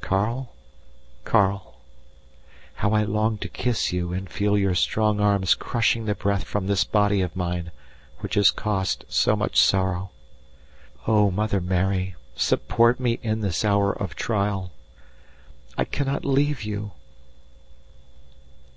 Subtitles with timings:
[0.00, 0.52] Karl!
[1.24, 1.74] Karl!
[2.74, 6.68] how I long to kiss you and feel your strong arms crushing the breath from
[6.68, 7.72] this body of mine
[8.20, 10.12] which has caused so much sorrow.
[11.08, 14.70] Oh, Mother Mary, support me in this hour of trial.
[15.76, 16.92] I cannot leave you!